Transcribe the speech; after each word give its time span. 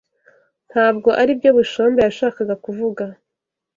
Ntabwo 0.71 1.09
aribyo 1.21 1.49
Bushombe 1.57 1.99
yashakaga 2.01 2.55
kuvuga. 2.65 3.03